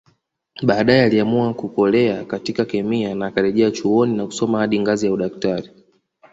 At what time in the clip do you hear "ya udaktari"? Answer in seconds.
5.05-5.69